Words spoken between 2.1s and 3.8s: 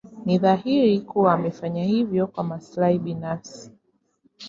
kwa maslahi binafsi.